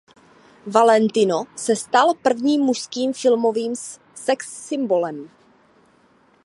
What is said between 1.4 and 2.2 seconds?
se stal